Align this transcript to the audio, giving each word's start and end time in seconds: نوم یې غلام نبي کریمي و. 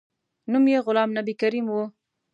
نوم 0.51 0.65
یې 0.73 0.79
غلام 0.85 1.09
نبي 1.17 1.33
کریمي 1.41 1.71
و. 1.75 1.77